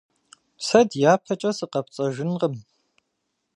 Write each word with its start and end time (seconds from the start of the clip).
Сэ 0.65 0.79
дяпэкӀэ 0.91 1.51
сыкъэпцӀэжынкъым. 1.57 2.53